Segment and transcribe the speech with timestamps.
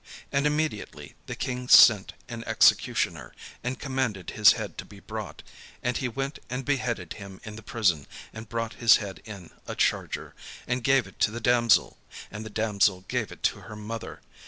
[0.31, 5.43] And immediately the king sent an executioner, and commanded his head to be brought:
[5.83, 9.75] and he went and beheaded him in the prison, and brought his head in a
[9.75, 10.33] charger,
[10.65, 11.99] and gave it to the damsel:
[12.31, 14.21] and the damsel gave it to her mother.